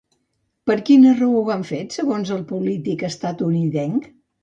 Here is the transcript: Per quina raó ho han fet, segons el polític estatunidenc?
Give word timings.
Per 0.71 0.77
quina 0.87 1.11
raó 1.19 1.37
ho 1.43 1.53
han 1.57 1.67
fet, 1.73 1.99
segons 1.99 2.35
el 2.39 2.43
polític 2.55 3.09
estatunidenc? 3.15 4.15